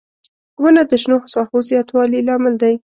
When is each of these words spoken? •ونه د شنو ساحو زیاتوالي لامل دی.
•ونه 0.61 0.81
د 0.89 0.91
شنو 1.01 1.17
ساحو 1.33 1.57
زیاتوالي 1.69 2.19
لامل 2.27 2.55
دی. 2.61 2.73